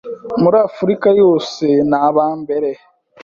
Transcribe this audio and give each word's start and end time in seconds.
muri 0.41 0.57
Afurika 0.67 1.07
yose 1.21 1.65
ni 1.89 1.97
abambere 2.07 2.69